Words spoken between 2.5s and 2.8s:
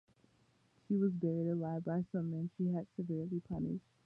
she